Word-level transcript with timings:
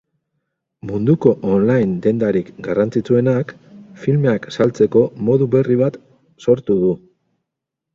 Munduko 0.91 1.33
on-line 1.55 1.99
dendarik 2.07 2.49
garrantzitsuenak 2.69 3.55
filmeak 4.07 4.51
saltzeko 4.59 5.07
modu 5.33 5.53
berri 5.57 5.81
bat 5.87 6.05
sortu 6.49 6.85
du. 6.87 6.97